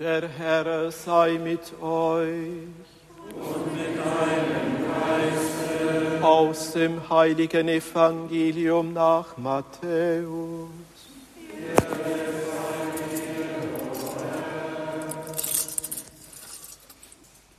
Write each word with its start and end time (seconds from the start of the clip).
Der 0.00 0.26
Herr 0.26 0.90
sei 0.90 1.32
mit 1.32 1.60
euch. 1.82 2.24
Und 3.34 3.74
mit 3.74 3.98
deinem 3.98 4.86
Geiste. 4.88 6.24
Aus 6.24 6.72
dem 6.72 7.10
heiligen 7.10 7.68
Evangelium 7.68 8.94
nach 8.94 9.36
Matthäus. 9.36 10.70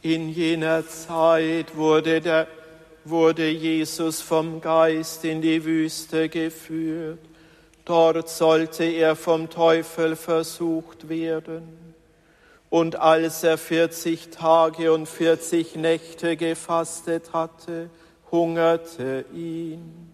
In 0.02 0.30
jener 0.30 0.88
Zeit 0.88 1.76
wurde, 1.76 2.22
der, 2.22 2.48
wurde 3.06 3.50
Jesus 3.50 4.20
vom 4.20 4.60
Geist 4.62 5.24
in 5.26 5.44
die 5.44 5.64
Wüste 5.64 6.28
geführt. 6.28 7.20
Dort 7.86 8.30
sollte 8.30 8.86
er 8.86 9.16
vom 9.16 9.48
Teufel 9.48 10.16
versucht 10.16 11.08
werden. 11.08 11.91
Und 12.72 12.96
als 12.96 13.44
er 13.44 13.58
vierzig 13.58 14.30
Tage 14.30 14.94
und 14.94 15.06
vierzig 15.06 15.76
Nächte 15.76 16.38
gefastet 16.38 17.34
hatte, 17.34 17.90
hungerte 18.32 19.26
ihn. 19.34 20.14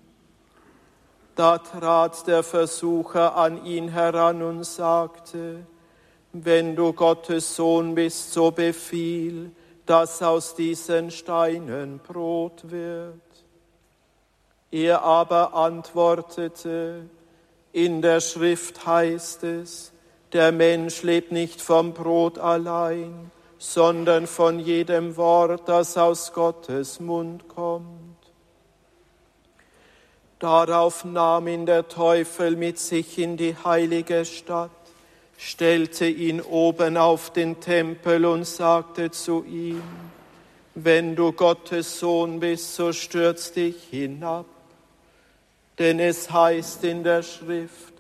Da 1.35 1.59
trat 1.59 2.25
der 2.25 2.41
Versucher 2.41 3.35
an 3.35 3.63
ihn 3.63 3.89
heran 3.89 4.41
und 4.41 4.63
sagte, 4.63 5.67
wenn 6.33 6.75
du 6.75 6.93
Gottes 6.93 7.55
Sohn 7.55 7.93
bist, 7.93 8.33
so 8.33 8.49
befiehl, 8.49 9.51
dass 9.85 10.23
aus 10.23 10.55
diesen 10.55 11.11
Steinen 11.11 11.99
Brot 11.99 12.71
wird. 12.71 13.21
Er 14.71 15.03
aber 15.03 15.53
antwortete, 15.53 17.03
in 17.71 18.01
der 18.01 18.19
Schrift 18.19 18.87
heißt 18.87 19.43
es, 19.43 19.93
der 20.33 20.51
Mensch 20.51 21.03
lebt 21.03 21.31
nicht 21.31 21.61
vom 21.61 21.93
Brot 21.93 22.37
allein, 22.37 23.31
sondern 23.57 24.27
von 24.27 24.59
jedem 24.59 25.17
Wort, 25.17 25.67
das 25.67 25.97
aus 25.97 26.33
Gottes 26.33 26.99
Mund 26.99 27.47
kommt. 27.47 27.87
Darauf 30.39 31.03
nahm 31.03 31.47
ihn 31.47 31.65
der 31.65 31.87
Teufel 31.87 32.55
mit 32.55 32.77
sich 32.77 33.17
in 33.17 33.37
die 33.37 33.55
heilige 33.55 34.23
Stadt, 34.25 34.69
stellte 35.37 36.05
ihn 36.05 36.41
oben 36.41 36.97
auf 36.97 37.31
den 37.31 37.59
Tempel 37.59 38.25
und 38.25 38.45
sagte 38.45 39.09
zu 39.09 39.43
ihm, 39.45 39.81
wenn 40.75 41.15
du 41.15 41.31
Gottes 41.31 41.99
Sohn 41.99 42.39
bist, 42.39 42.75
so 42.75 42.93
stürz 42.93 43.51
dich 43.51 43.75
hinab. 43.89 44.45
Denn 45.79 45.99
es 45.99 46.29
heißt 46.29 46.83
in 46.83 47.03
der 47.03 47.23
Schrift, 47.23 47.93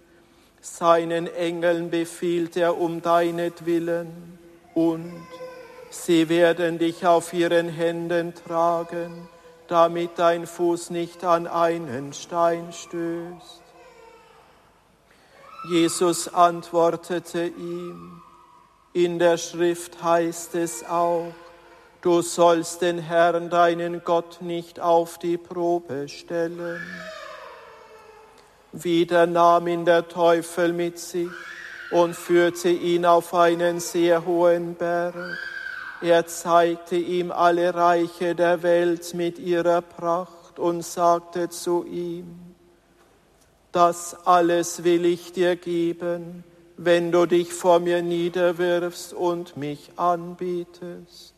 seinen 0.75 1.27
Engeln 1.27 1.89
befiehlt 1.89 2.57
er 2.57 2.77
um 2.77 3.01
deinetwillen 3.01 4.37
und 4.75 5.11
sie 5.89 6.29
werden 6.29 6.77
dich 6.77 7.05
auf 7.05 7.33
ihren 7.33 7.69
Händen 7.69 8.33
tragen, 8.35 9.27
damit 9.67 10.11
dein 10.17 10.45
Fuß 10.45 10.89
nicht 10.91 11.23
an 11.23 11.47
einen 11.47 12.13
Stein 12.13 12.71
stößt. 12.71 13.61
Jesus 15.69 16.33
antwortete 16.33 17.47
ihm, 17.47 18.21
in 18.93 19.19
der 19.19 19.37
Schrift 19.37 20.01
heißt 20.03 20.55
es 20.55 20.83
auch, 20.87 21.33
du 22.01 22.21
sollst 22.21 22.81
den 22.81 22.99
Herrn, 22.99 23.49
deinen 23.49 24.03
Gott, 24.03 24.41
nicht 24.41 24.79
auf 24.79 25.17
die 25.17 25.37
Probe 25.37 26.07
stellen. 26.07 26.81
Wieder 28.83 29.27
nahm 29.27 29.67
ihn 29.67 29.85
der 29.85 30.07
Teufel 30.07 30.73
mit 30.73 30.99
sich 30.99 31.29
und 31.91 32.15
führte 32.15 32.69
ihn 32.69 33.05
auf 33.05 33.33
einen 33.33 33.79
sehr 33.79 34.25
hohen 34.25 34.75
Berg. 34.75 35.15
Er 36.01 36.27
zeigte 36.27 36.95
ihm 36.95 37.31
alle 37.31 37.73
Reiche 37.73 38.35
der 38.35 38.61
Welt 38.63 39.13
mit 39.13 39.39
ihrer 39.39 39.81
Pracht 39.81 40.59
und 40.59 40.83
sagte 40.83 41.49
zu 41.49 41.85
ihm, 41.85 42.47
das 43.71 44.15
alles 44.25 44.83
will 44.83 45.05
ich 45.05 45.33
dir 45.33 45.55
geben, 45.55 46.43
wenn 46.77 47.11
du 47.11 47.25
dich 47.25 47.53
vor 47.53 47.79
mir 47.79 48.01
niederwirfst 48.01 49.13
und 49.13 49.57
mich 49.57 49.91
anbietest. 49.97 51.33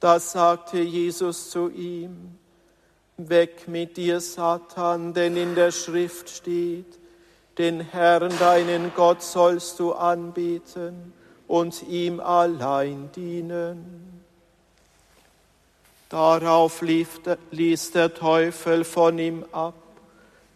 Da 0.00 0.20
sagte 0.20 0.78
Jesus 0.78 1.50
zu 1.50 1.68
ihm, 1.68 2.38
Weg 3.20 3.66
mit 3.66 3.96
dir, 3.96 4.20
Satan, 4.20 5.12
denn 5.12 5.36
in 5.36 5.56
der 5.56 5.72
Schrift 5.72 6.30
steht, 6.30 6.86
den 7.58 7.80
Herrn, 7.80 8.32
deinen 8.38 8.92
Gott, 8.94 9.22
sollst 9.22 9.80
du 9.80 9.92
anbieten 9.92 11.12
und 11.48 11.82
ihm 11.88 12.20
allein 12.20 13.10
dienen. 13.16 14.22
Darauf 16.08 16.80
ließ 16.80 17.90
der 17.90 18.14
Teufel 18.14 18.84
von 18.84 19.18
ihm 19.18 19.44
ab, 19.50 19.74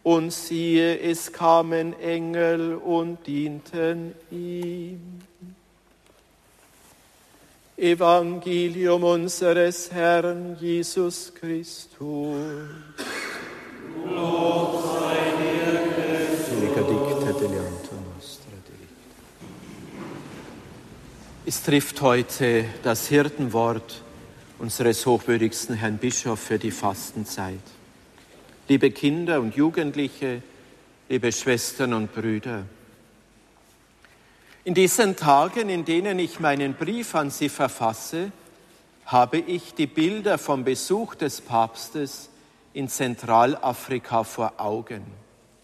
und 0.01 0.31
siehe, 0.31 0.99
es 0.99 1.33
kamen 1.33 1.99
Engel 1.99 2.75
und 2.75 3.27
dienten 3.27 4.15
ihm. 4.31 5.19
Evangelium 7.83 9.03
unseres 9.03 9.91
Herrn 9.91 10.55
Jesus 10.57 11.33
Christus. 11.35 11.99
Lob 14.05 14.83
sei 14.85 15.17
dir, 15.37 15.81
Christus. 15.93 16.53
Es 21.45 21.61
trifft 21.61 22.01
heute 22.01 22.63
das 22.83 23.09
Hirtenwort 23.09 24.01
unseres 24.59 25.05
hochwürdigsten 25.05 25.75
Herrn 25.75 25.97
Bischof 25.97 26.39
für 26.39 26.57
die 26.57 26.71
Fastenzeit. 26.71 27.59
Liebe 28.69 28.91
Kinder 28.91 29.41
und 29.41 29.57
Jugendliche, 29.57 30.41
liebe 31.09 31.33
Schwestern 31.33 31.93
und 31.93 32.13
Brüder, 32.13 32.63
in 34.65 34.73
diesen 34.73 35.15
Tagen, 35.15 35.69
in 35.69 35.85
denen 35.85 36.19
ich 36.19 36.39
meinen 36.39 36.73
Brief 36.75 37.15
an 37.15 37.29
Sie 37.29 37.49
verfasse, 37.49 38.31
habe 39.05 39.37
ich 39.37 39.73
die 39.73 39.87
Bilder 39.87 40.37
vom 40.37 40.63
Besuch 40.63 41.15
des 41.15 41.41
Papstes 41.41 42.29
in 42.73 42.87
Zentralafrika 42.87 44.23
vor 44.23 44.53
Augen. 44.57 45.05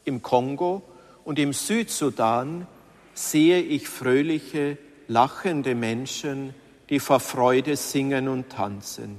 Im 0.03 0.21
Kongo 0.21 0.81
und 1.23 1.39
im 1.39 1.53
Südsudan 1.53 2.67
sehe 3.13 3.61
ich 3.61 3.87
fröhliche, 3.87 4.77
lachende 5.07 5.75
Menschen, 5.75 6.53
die 6.89 6.99
vor 6.99 7.19
Freude 7.19 7.77
singen 7.77 8.27
und 8.27 8.49
tanzen. 8.49 9.17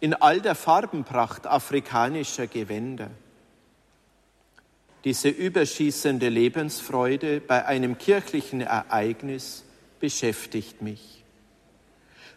In 0.00 0.14
all 0.14 0.40
der 0.40 0.54
Farbenpracht 0.54 1.46
afrikanischer 1.46 2.46
Gewänder 2.46 3.10
diese 5.04 5.28
überschießende 5.28 6.28
Lebensfreude 6.28 7.40
bei 7.40 7.64
einem 7.64 7.96
kirchlichen 7.96 8.60
Ereignis 8.60 9.64
beschäftigt 9.98 10.82
mich. 10.82 11.24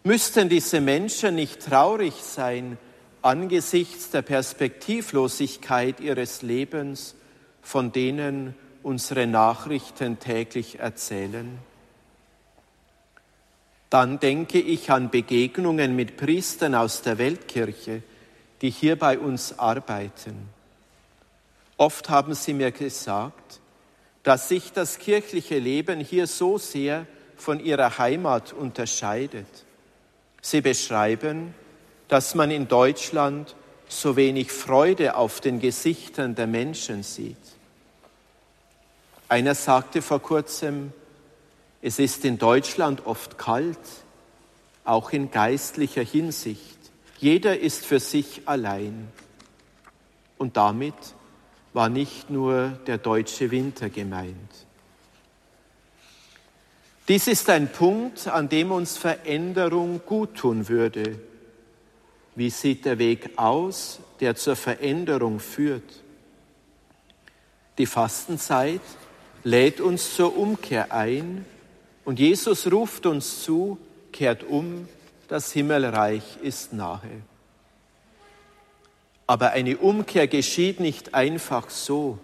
Müssten 0.04 0.50
diese 0.50 0.82
Menschen 0.82 1.36
nicht 1.36 1.62
traurig 1.66 2.16
sein 2.16 2.78
angesichts 3.22 4.10
der 4.10 4.22
Perspektivlosigkeit 4.22 6.00
ihres 6.00 6.42
Lebens, 6.42 7.16
von 7.62 7.92
denen 7.92 8.56
unsere 8.82 9.28
Nachrichten 9.28 10.20
täglich 10.20 10.80
erzählen? 10.80 11.58
Dann 13.90 14.20
denke 14.20 14.60
ich 14.60 14.90
an 14.92 15.10
Begegnungen 15.10 15.96
mit 15.96 16.18
Priestern 16.18 16.76
aus 16.76 17.02
der 17.02 17.18
Weltkirche, 17.18 18.04
die 18.62 18.72
hier 18.72 18.98
bei 18.98 19.20
uns 19.20 19.60
arbeiten 19.60 20.50
Oft 21.84 22.10
haben 22.10 22.34
sie 22.34 22.54
mir 22.54 22.72
gesagt, 22.72 23.60
dass 24.24 24.48
sich 24.48 24.72
das 24.72 25.00
kirchliche 25.00 25.60
Leben 25.60 26.00
hier 26.00 26.28
so 26.28 26.58
sehr 26.58 27.06
von 27.36 27.60
ihrer 27.60 27.98
Heimat 27.98 28.54
unterscheidet. 28.54 29.50
Sie 30.42 30.62
beschreiben, 30.62 31.54
dass 32.08 32.36
man 32.36 32.52
in 32.52 32.70
Deutschland 32.70 33.54
so 33.90 34.16
wenig 34.16 34.50
Freude 34.50 35.18
auf 35.18 35.42
den 35.42 35.60
Gesichtern 35.60 36.36
der 36.36 36.48
Menschen 36.48 37.04
sieht. 37.04 37.36
Einer 39.28 39.54
sagte 39.54 40.02
vor 40.02 40.22
kurzem, 40.22 40.94
es 41.82 42.00
ist 42.00 42.24
in 42.24 42.38
Deutschland 42.38 43.06
oft 43.06 43.38
kalt, 43.38 43.78
auch 44.86 45.12
in 45.12 45.32
geistlicher 45.32 46.04
Hinsicht. 46.04 46.78
Jeder 47.20 47.60
ist 47.60 47.86
für 47.86 48.00
sich 48.00 48.44
allein. 48.46 49.12
Und 50.38 50.56
damit 50.56 50.96
war 51.74 51.90
nicht 51.90 52.30
nur 52.30 52.70
der 52.88 52.98
deutsche 52.98 53.52
Winter 53.52 53.90
gemeint. 53.90 54.36
Dies 57.08 57.28
ist 57.28 57.50
ein 57.50 57.72
Punkt, 57.72 58.28
an 58.28 58.48
dem 58.48 58.72
uns 58.72 58.98
Veränderung 58.98 60.02
guttun 60.06 60.70
würde. 60.70 61.20
Wie 62.36 62.50
sieht 62.50 62.86
der 62.86 62.98
Weg 62.98 63.32
aus, 63.38 64.00
der 64.20 64.36
zur 64.36 64.56
Veränderung 64.56 65.40
führt? 65.40 66.02
Die 67.78 67.86
Fastenzeit 67.86 68.82
lädt 69.44 69.82
uns 69.82 70.16
zur 70.16 70.38
Umkehr 70.38 70.94
ein, 70.94 71.46
Und 72.06 72.20
Jesus 72.20 72.70
ruft 72.72 73.06
uns 73.06 73.44
zu, 73.44 73.78
kehrt 74.12 74.44
um, 74.44 74.88
das 75.28 75.52
Himmelreich 75.52 76.38
ist 76.42 76.74
nahe. 76.74 77.24
Aber 79.34 79.50
eine 79.54 79.78
Umkehr 79.78 80.28
geschieht 80.28 80.80
nicht 80.80 81.16
einfach 81.16 81.72
so. 81.72 82.20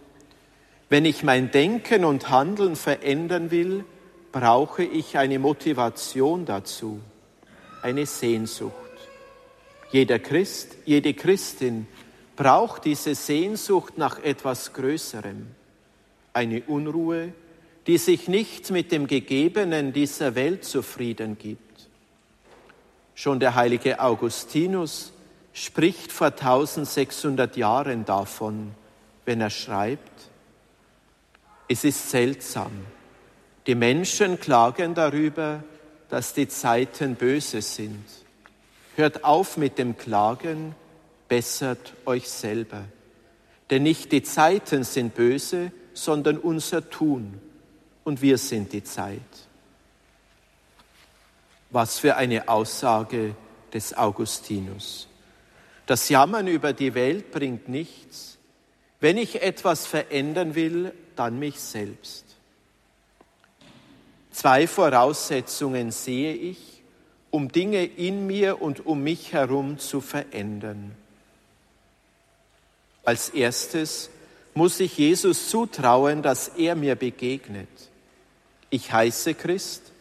Wenn 0.89 1.05
ich 1.05 1.23
mein 1.23 1.49
Denken 1.49 2.05
und 2.05 2.29
Handeln 2.29 2.75
verändern 2.75 3.49
will, 3.49 3.83
brauche 4.31 4.83
ich 4.83 5.17
eine 5.17 5.39
Motivation 5.39 6.45
dazu, 6.45 6.99
eine 7.81 8.05
Sehnsucht. 8.05 8.75
Jeder 9.91 10.19
Christ, 10.19 10.77
jede 10.85 11.15
Christin 11.15 11.87
braucht 12.35 12.85
diese 12.85 13.15
Sehnsucht 13.15 13.97
nach 13.97 14.23
etwas 14.23 14.73
Größerem, 14.73 15.47
eine 16.33 16.61
Unruhe, 16.67 17.33
die 17.87 17.97
sich 17.97 18.27
nicht 18.27 18.69
mit 18.69 18.91
dem 18.91 19.07
Gegebenen 19.07 19.93
dieser 19.93 20.35
Welt 20.35 20.63
zufrieden 20.63 21.39
gibt. 21.39 21.89
Schon 23.15 23.39
der 23.39 23.55
heilige 23.55 23.99
Augustinus 23.99 25.11
spricht 25.53 26.11
vor 26.11 26.27
1600 26.27 27.57
Jahren 27.57 28.05
davon, 28.05 28.71
wenn 29.25 29.41
er 29.41 29.49
schreibt, 29.49 30.29
es 31.67 31.83
ist 31.83 32.09
seltsam, 32.09 32.71
die 33.67 33.75
Menschen 33.75 34.39
klagen 34.39 34.95
darüber, 34.95 35.63
dass 36.09 36.33
die 36.33 36.47
Zeiten 36.47 37.15
böse 37.15 37.61
sind. 37.61 38.03
Hört 38.95 39.23
auf 39.23 39.57
mit 39.57 39.77
dem 39.77 39.95
Klagen, 39.97 40.75
bessert 41.27 41.93
euch 42.05 42.27
selber. 42.27 42.85
Denn 43.69 43.83
nicht 43.83 44.11
die 44.11 44.23
Zeiten 44.23 44.83
sind 44.83 45.13
böse, 45.13 45.71
sondern 45.93 46.37
unser 46.37 46.89
Tun. 46.89 47.39
Und 48.03 48.21
wir 48.21 48.39
sind 48.39 48.73
die 48.73 48.83
Zeit. 48.83 49.19
Was 51.69 51.99
für 51.99 52.15
eine 52.15 52.49
Aussage 52.49 53.35
des 53.71 53.95
Augustinus. 53.95 55.07
Das 55.89 56.07
Jammern 56.07 56.45
über 56.45 56.71
die 56.71 56.93
Welt 56.93 57.31
bringt 57.31 57.67
nichts. 57.67 58.37
Wenn 58.99 59.17
ich 59.17 59.41
etwas 59.41 59.87
verändern 59.87 60.53
will, 60.53 60.93
dann 61.15 61.39
mich 61.39 61.59
selbst. 61.59 62.25
Zwei 64.29 64.67
Voraussetzungen 64.67 65.89
sehe 65.89 66.35
ich, 66.35 66.83
um 67.31 67.51
Dinge 67.51 67.83
in 67.85 68.27
mir 68.27 68.61
und 68.61 68.85
um 68.85 69.01
mich 69.01 69.33
herum 69.33 69.79
zu 69.79 69.99
verändern. 69.99 70.93
Als 73.03 73.29
erstes 73.29 74.11
muss 74.53 74.79
ich 74.79 74.95
Jesus 74.95 75.49
zutrauen, 75.49 76.21
dass 76.21 76.49
er 76.49 76.75
mir 76.75 76.93
begegnet. 76.93 77.67
Ich 78.69 78.93
heiße 78.93 79.33
Christ, 79.33 79.91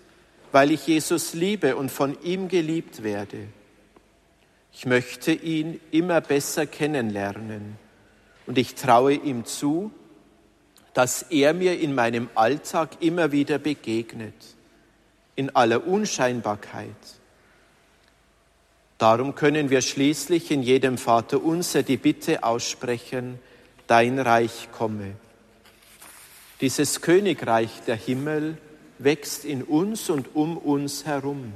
weil 0.52 0.70
ich 0.70 0.87
Jesus 0.87 1.32
liebe 1.32 1.76
und 1.76 1.90
von 1.90 2.23
ihm 2.23 2.49
geliebt 2.49 3.02
werde. 3.02 3.49
Ich 4.79 4.87
möchte 4.87 5.33
ihn 5.33 5.81
immer 5.91 6.21
besser 6.21 6.65
kennenlernen 6.65 7.77
und 8.47 8.59
ich 8.59 8.77
traue 8.77 9.15
ihm 9.15 9.45
zu, 9.45 9.91
dass 10.95 11.23
er 11.23 11.53
mir 11.53 11.81
in 11.81 11.97
meinem 11.97 12.31
Alltag 12.37 12.91
immer 13.01 13.33
wieder 13.33 13.59
begegnet, 13.59 14.37
in 15.35 15.51
aller 15.57 15.85
Unscheinbarkeit. 15.85 16.95
Darum 18.99 19.35
können 19.35 19.69
wir 19.69 19.81
schließlich 19.81 20.53
in 20.53 20.63
jedem 20.63 20.97
Vater 20.97 21.43
unser 21.43 21.83
die 21.83 21.97
Bitte 21.97 22.45
aussprechen, 22.45 23.41
dein 23.89 24.21
Reich 24.21 24.69
komme. 24.71 25.17
Dieses 26.61 27.01
Königreich 27.01 27.83
der 27.89 27.97
Himmel 27.97 28.59
wächst 28.99 29.45
in 29.45 29.65
uns 29.65 30.09
und 30.09 30.37
um 30.37 30.57
uns 30.57 31.05
herum. 31.05 31.53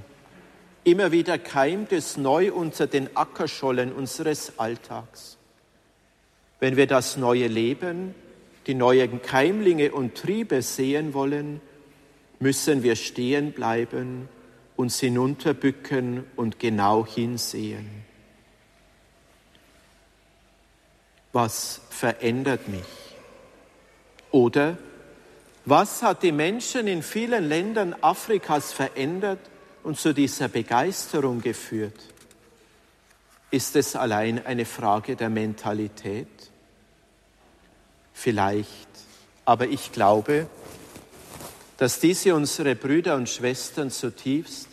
Immer 0.84 1.12
wieder 1.12 1.38
keimt 1.38 1.92
es 1.92 2.16
neu 2.16 2.52
unter 2.52 2.86
den 2.86 3.16
Ackerschollen 3.16 3.92
unseres 3.92 4.58
Alltags. 4.58 5.38
Wenn 6.58 6.76
wir 6.76 6.86
das 6.86 7.16
neue 7.16 7.46
Leben 7.46 8.14
die 8.66 8.74
neuen 8.74 9.22
Keimlinge 9.22 9.92
und 9.92 10.16
Triebe 10.16 10.62
sehen 10.62 11.14
wollen, 11.14 11.60
müssen 12.38 12.82
wir 12.82 12.96
stehen 12.96 13.52
bleiben, 13.52 14.28
uns 14.76 15.00
hinunterbücken 15.00 16.24
und 16.36 16.58
genau 16.58 17.06
hinsehen. 17.06 18.04
Was 21.32 21.80
verändert 21.90 22.68
mich? 22.68 22.82
Oder 24.30 24.78
was 25.64 26.02
hat 26.02 26.22
die 26.22 26.32
Menschen 26.32 26.86
in 26.88 27.02
vielen 27.02 27.48
Ländern 27.48 27.94
Afrikas 28.00 28.72
verändert 28.72 29.38
und 29.82 29.98
zu 29.98 30.12
dieser 30.14 30.48
Begeisterung 30.48 31.40
geführt? 31.40 31.98
Ist 33.50 33.76
es 33.76 33.96
allein 33.96 34.44
eine 34.46 34.64
Frage 34.64 35.16
der 35.16 35.28
Mentalität? 35.28 36.28
vielleicht. 38.22 38.88
Aber 39.44 39.66
ich 39.66 39.92
glaube, 39.92 40.46
dass 41.78 41.98
diese 41.98 42.34
unsere 42.34 42.76
Brüder 42.76 43.16
und 43.16 43.28
Schwestern 43.28 43.90
zutiefst 43.90 44.68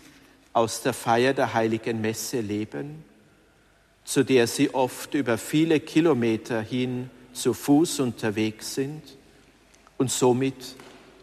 aus 0.53 0.83
der 0.83 0.93
Feier 0.93 1.33
der 1.33 1.53
heiligen 1.53 2.01
Messe 2.01 2.41
leben, 2.41 3.03
zu 4.03 4.23
der 4.23 4.45
sie 4.47 4.73
oft 4.73 5.13
über 5.15 5.37
viele 5.37 5.79
Kilometer 5.79 6.61
hin 6.61 7.09
zu 7.33 7.53
Fuß 7.53 8.01
unterwegs 8.01 8.75
sind 8.75 9.01
und 9.97 10.11
somit 10.11 10.75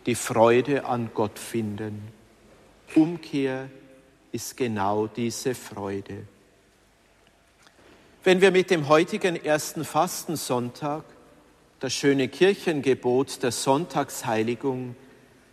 die 0.07 0.15
Freude 0.15 0.85
an 0.85 1.11
Gott 1.15 1.39
finden. 1.39 2.16
Umkehr 2.95 3.69
ist 4.33 4.57
genau 4.57 5.07
diese 5.07 5.55
Freude. 5.55 6.27
Wenn 8.23 8.41
wir 8.41 8.51
mit 8.51 8.71
dem 8.71 8.89
heutigen 8.89 9.37
ersten 9.37 9.85
Fastensonntag 9.85 11.05
das 11.81 11.93
schöne 11.93 12.29
Kirchengebot 12.29 13.43
der 13.43 13.53
Sonntagsheiligung 13.53 14.97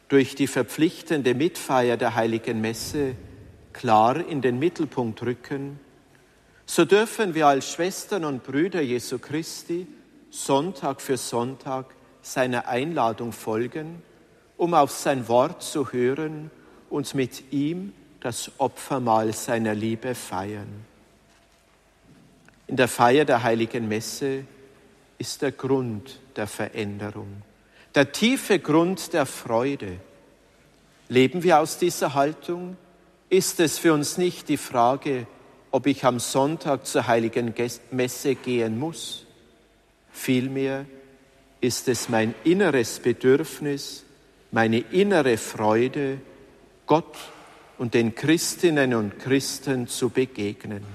durch 0.08 0.36
die 0.36 0.48
verpflichtende 0.48 1.34
Mitfeier 1.34 1.98
der 1.98 2.16
heiligen 2.16 2.62
Messe 2.62 3.16
klar 3.74 4.26
in 4.28 4.42
den 4.42 4.60
Mittelpunkt 4.60 5.22
rücken, 5.24 5.80
so 6.66 6.86
dürfen 6.86 7.36
wir 7.36 7.48
als 7.48 7.72
Schwestern 7.72 8.26
und 8.26 8.44
Brüder 8.44 8.82
Jesu 8.82 9.20
Christi 9.20 9.86
Sonntag 10.30 11.00
für 11.00 11.18
Sonntag 11.18 11.94
seiner 12.24 12.68
Einladung 12.68 13.34
folgen, 13.34 14.02
um 14.58 14.74
auf 14.74 14.90
sein 14.92 15.28
Wort 15.28 15.62
zu 15.62 15.92
hören 15.92 16.50
und 16.94 17.16
mit 17.16 17.52
ihm 17.52 17.92
das 18.20 18.52
Opfermahl 18.60 19.34
seiner 19.34 19.74
Liebe 19.74 20.14
feiern. 20.14 20.86
In 22.68 22.76
der 22.76 22.88
Feier 22.88 23.26
der 23.26 23.42
heiligen 23.42 23.88
Messe 23.88 24.46
ist 25.18 25.42
der 25.42 25.54
Grund 25.54 26.20
der 26.36 26.46
Veränderung, 26.46 27.42
der 27.96 28.12
tiefe 28.12 28.60
Grund 28.60 29.12
der 29.14 29.26
Freude. 29.26 29.98
Leben 31.10 31.42
wir 31.42 31.62
aus 31.62 31.80
dieser 31.80 32.14
Haltung? 32.14 32.78
Ist 33.28 33.60
es 33.60 33.80
für 33.80 33.92
uns 33.92 34.20
nicht 34.20 34.48
die 34.48 34.58
Frage, 34.58 35.26
ob 35.72 35.88
ich 35.88 36.06
am 36.06 36.20
Sonntag 36.20 36.86
zur 36.86 37.08
heiligen 37.08 37.56
Messe 37.90 38.36
gehen 38.36 38.78
muss? 38.78 39.26
Vielmehr 40.12 40.86
ist 41.60 41.88
es 41.88 42.08
mein 42.08 42.36
inneres 42.44 43.00
Bedürfnis, 43.00 44.04
meine 44.52 44.78
innere 44.78 45.38
Freude, 45.38 46.20
Gott 46.94 47.18
und 47.80 47.96
den 47.96 48.14
Christinnen 48.14 48.94
und 48.94 49.18
Christen 49.18 49.88
zu 49.88 50.10
begegnen. 50.10 50.86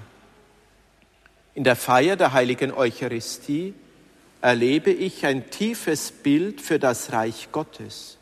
In 1.57 1.64
der 1.64 1.75
Feier 1.75 2.14
der 2.14 2.33
heiligen 2.33 2.71
Eucharistie 2.71 3.75
erlebe 4.40 4.93
ich 4.93 5.26
ein 5.26 5.50
tiefes 5.50 6.12
Bild 6.12 6.61
für 6.61 6.78
das 6.78 7.11
Reich 7.11 7.49
Gottes. 7.50 8.17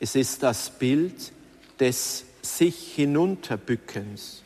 Es 0.00 0.14
ist 0.16 0.42
das 0.42 0.68
Bild 0.68 1.32
des 1.80 2.26
sich 2.42 2.92
hinunterbückens. 2.94 4.42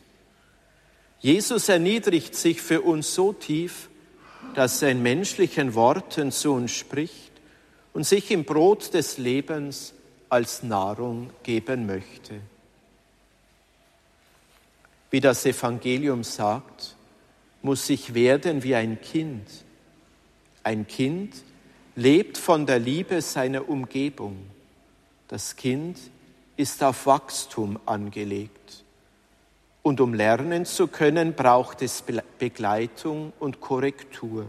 Jesus 1.18 1.68
erniedrigt 1.68 2.36
sich 2.36 2.62
für 2.62 2.82
uns 2.82 3.12
so 3.12 3.32
tief, 3.32 3.88
dass 4.54 4.82
er 4.82 4.90
in 4.90 5.02
menschlichen 5.02 5.74
Worten 5.74 6.30
zu 6.30 6.52
uns 6.52 6.70
spricht 6.70 7.32
und 7.92 8.04
sich 8.04 8.30
im 8.30 8.44
Brot 8.44 8.94
des 8.94 9.18
Lebens 9.18 9.94
als 10.32 10.62
Nahrung 10.62 11.30
geben 11.42 11.86
möchte. 11.86 12.40
Wie 15.10 15.20
das 15.20 15.44
Evangelium 15.44 16.24
sagt, 16.24 16.96
muss 17.60 17.90
ich 17.90 18.14
werden 18.14 18.62
wie 18.62 18.74
ein 18.74 19.00
Kind 19.00 19.46
ein 20.64 20.86
Kind 20.86 21.34
lebt 21.96 22.38
von 22.38 22.66
der 22.66 22.78
Liebe 22.78 23.20
seiner 23.20 23.68
Umgebung. 23.68 24.36
Das 25.28 25.56
Kind 25.56 25.98
ist 26.56 26.82
auf 26.82 27.06
Wachstum 27.06 27.78
angelegt. 27.86 28.84
Und 29.82 30.00
um 30.00 30.14
lernen 30.14 30.64
zu 30.64 30.86
können, 30.86 31.34
braucht 31.34 31.82
es 31.82 32.04
Begleitung 32.38 33.32
und 33.40 33.60
Korrektur. 33.60 34.46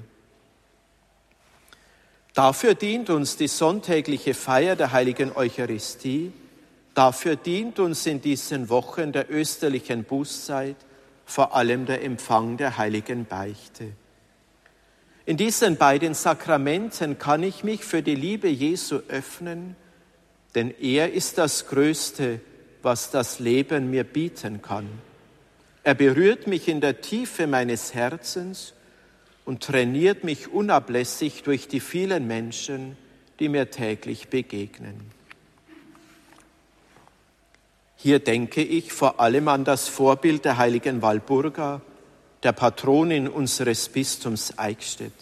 Dafür 2.33 2.75
dient 2.75 3.09
uns 3.09 3.37
die 3.37 3.47
sonntägliche 3.47 4.33
Feier 4.33 4.75
der 4.75 4.91
heiligen 4.91 5.35
Eucharistie, 5.35 6.33
Dafür 6.93 7.35
dient 7.35 7.79
uns 7.79 8.05
in 8.05 8.21
diesen 8.21 8.69
Wochen 8.69 9.11
der 9.11 9.31
österlichen 9.31 10.03
Bußzeit 10.03 10.75
vor 11.25 11.55
allem 11.55 11.85
der 11.85 12.03
Empfang 12.03 12.57
der 12.57 12.77
heiligen 12.77 13.25
Beichte. 13.25 13.93
In 15.25 15.37
diesen 15.37 15.77
beiden 15.77 16.13
Sakramenten 16.13 17.17
kann 17.17 17.41
ich 17.43 17.63
mich 17.63 17.83
für 17.83 18.03
die 18.03 18.15
Liebe 18.15 18.49
Jesu 18.49 18.99
öffnen, 19.07 19.75
denn 20.53 20.71
er 20.79 21.13
ist 21.13 21.37
das 21.37 21.67
Größte, 21.67 22.41
was 22.83 23.09
das 23.09 23.39
Leben 23.39 23.89
mir 23.89 24.03
bieten 24.03 24.61
kann. 24.61 24.87
Er 25.83 25.95
berührt 25.95 26.45
mich 26.45 26.67
in 26.67 26.81
der 26.81 27.01
Tiefe 27.01 27.47
meines 27.47 27.93
Herzens 27.93 28.73
und 29.45 29.63
trainiert 29.63 30.23
mich 30.23 30.51
unablässig 30.51 31.43
durch 31.43 31.67
die 31.67 31.79
vielen 31.79 32.27
Menschen, 32.27 32.97
die 33.39 33.49
mir 33.49 33.71
täglich 33.71 34.29
begegnen. 34.29 35.11
Hier 37.97 38.19
denke 38.19 38.61
ich 38.61 38.91
vor 38.91 39.19
allem 39.19 39.47
an 39.47 39.63
das 39.63 39.87
Vorbild 39.87 40.45
der 40.45 40.57
heiligen 40.57 41.01
Walburga, 41.01 41.81
der 42.43 42.51
Patronin 42.51 43.29
unseres 43.29 43.87
Bistums 43.89 44.57
Eichstätt. 44.57 45.13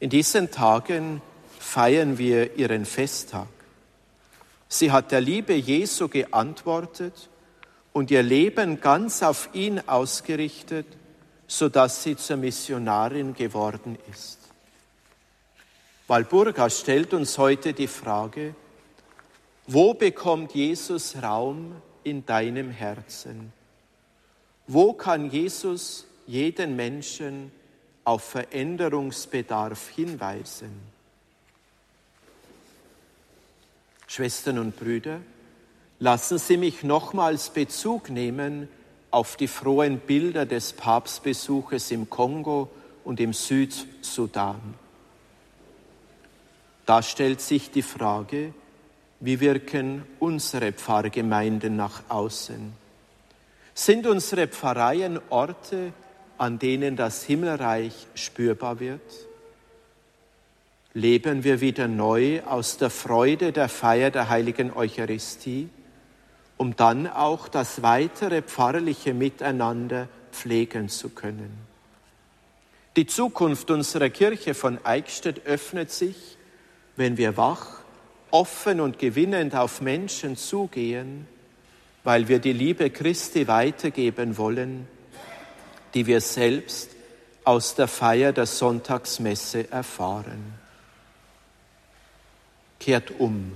In 0.00 0.10
diesen 0.10 0.50
Tagen 0.50 1.22
feiern 1.58 2.18
wir 2.18 2.56
ihren 2.56 2.84
Festtag. 2.84 3.48
Sie 4.68 4.90
hat 4.90 5.12
der 5.12 5.20
Liebe 5.20 5.54
Jesu 5.54 6.08
geantwortet 6.08 7.28
und 7.92 8.10
ihr 8.10 8.22
Leben 8.22 8.80
ganz 8.80 9.22
auf 9.22 9.50
ihn 9.52 9.80
ausgerichtet, 9.86 10.86
sodass 11.46 12.02
sie 12.02 12.16
zur 12.16 12.36
Missionarin 12.36 13.34
geworden 13.34 13.98
ist. 14.10 14.38
Walburga 16.08 16.70
stellt 16.70 17.12
uns 17.14 17.36
heute 17.38 17.72
die 17.72 17.88
Frage, 17.88 18.54
wo 19.66 19.94
bekommt 19.94 20.54
Jesus 20.54 21.20
Raum 21.20 21.74
in 22.04 22.24
deinem 22.24 22.70
Herzen? 22.70 23.52
Wo 24.68 24.92
kann 24.92 25.30
Jesus 25.30 26.06
jeden 26.26 26.76
Menschen 26.76 27.50
auf 28.04 28.22
Veränderungsbedarf 28.22 29.88
hinweisen? 29.88 30.70
Schwestern 34.06 34.58
und 34.58 34.76
Brüder, 34.76 35.20
lassen 35.98 36.38
Sie 36.38 36.56
mich 36.56 36.84
nochmals 36.84 37.50
Bezug 37.50 38.10
nehmen 38.10 38.68
auf 39.16 39.38
die 39.38 39.48
frohen 39.48 39.98
Bilder 39.98 40.44
des 40.44 40.74
Papstbesuches 40.74 41.90
im 41.90 42.10
Kongo 42.10 42.68
und 43.02 43.18
im 43.18 43.32
Südsudan. 43.32 44.60
Da 46.84 47.02
stellt 47.02 47.40
sich 47.40 47.70
die 47.70 47.80
Frage, 47.80 48.52
wie 49.20 49.40
wirken 49.40 50.04
unsere 50.18 50.70
Pfarrgemeinden 50.72 51.76
nach 51.76 52.02
außen? 52.10 52.74
Sind 53.72 54.06
unsere 54.06 54.48
Pfarreien 54.48 55.18
Orte, 55.30 55.94
an 56.36 56.58
denen 56.58 56.94
das 56.94 57.22
Himmelreich 57.22 58.08
spürbar 58.14 58.80
wird? 58.80 59.00
Leben 60.92 61.42
wir 61.42 61.62
wieder 61.62 61.88
neu 61.88 62.42
aus 62.42 62.76
der 62.76 62.90
Freude 62.90 63.52
der 63.52 63.70
Feier 63.70 64.10
der 64.10 64.28
heiligen 64.28 64.74
Eucharistie, 64.74 65.70
um 66.56 66.76
dann 66.76 67.06
auch 67.06 67.48
das 67.48 67.82
weitere 67.82 68.42
pfarrliche 68.42 69.14
Miteinander 69.14 70.08
pflegen 70.32 70.88
zu 70.88 71.10
können? 71.10 71.58
Die 72.96 73.06
Zukunft 73.06 73.70
unserer 73.70 74.08
Kirche 74.08 74.54
von 74.54 74.78
Eichstätt 74.84 75.46
öffnet 75.46 75.90
sich, 75.90 76.38
wenn 76.96 77.16
wir 77.18 77.36
wach 77.36 77.80
offen 78.30 78.80
und 78.80 78.98
gewinnend 78.98 79.54
auf 79.54 79.80
Menschen 79.80 80.36
zugehen, 80.36 81.26
weil 82.04 82.28
wir 82.28 82.38
die 82.38 82.52
Liebe 82.52 82.90
Christi 82.90 83.48
weitergeben 83.48 84.36
wollen, 84.36 84.86
die 85.94 86.06
wir 86.06 86.20
selbst 86.20 86.90
aus 87.44 87.74
der 87.74 87.88
Feier 87.88 88.32
der 88.32 88.46
Sonntagsmesse 88.46 89.70
erfahren. 89.70 90.54
Kehrt 92.80 93.12
um. 93.18 93.52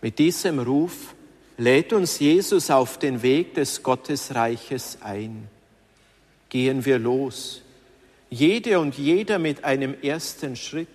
Mit 0.00 0.18
diesem 0.18 0.58
Ruf 0.58 1.14
lädt 1.60 1.92
uns 1.92 2.18
Jesus 2.18 2.70
auf 2.70 2.98
den 2.98 3.22
Weg 3.22 3.54
des 3.54 3.82
Gottesreiches 3.82 4.98
ein. 5.02 5.48
Gehen 6.48 6.84
wir 6.84 6.98
los, 6.98 7.62
jede 8.28 8.80
und 8.80 8.96
jeder 8.98 9.38
mit 9.38 9.64
einem 9.64 9.94
ersten 10.02 10.56
Schritt 10.56 10.88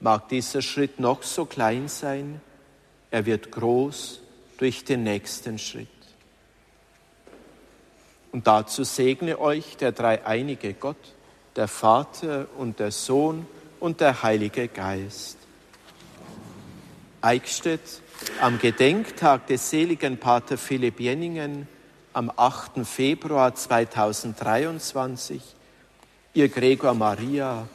Mag 0.00 0.28
dieser 0.28 0.62
Schritt 0.62 1.00
noch 1.00 1.22
so 1.22 1.44
klein 1.44 1.88
sein, 1.88 2.40
er 3.10 3.26
wird 3.26 3.50
groß 3.50 4.20
durch 4.58 4.84
den 4.84 5.02
nächsten 5.02 5.58
Schritt. 5.58 5.88
Und 8.30 8.46
dazu 8.46 8.84
segne 8.84 9.40
euch 9.40 9.76
der 9.76 9.92
dreieinige 9.92 10.74
Gott, 10.74 10.96
der 11.56 11.66
Vater 11.66 12.46
und 12.58 12.78
der 12.78 12.92
Sohn 12.92 13.46
und 13.80 14.00
der 14.00 14.22
Heilige 14.22 14.68
Geist. 14.68 15.38
Eichstätt 17.20 17.80
am 18.40 18.58
Gedenktag 18.58 19.46
des 19.46 19.70
seligen 19.70 20.18
Pater 20.18 20.58
Philipp 20.58 21.00
Jenningen 21.00 21.68
am 22.12 22.32
8. 22.34 22.84
Februar 22.84 23.54
2023, 23.54 25.42
ihr 26.34 26.48
Gregor 26.48 26.94
Maria, 26.94 27.68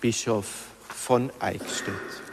Bischof 0.00 0.66
von 0.88 1.30
Eichstätt. 1.40 2.27